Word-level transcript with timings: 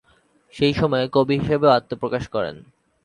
সেই 0.53 0.73
সময়ে 0.73 1.05
কবি 1.07 1.35
হিসাবেও 1.41 1.75
আত্মপ্রকাশ 1.77 2.23
করেন। 2.27 2.55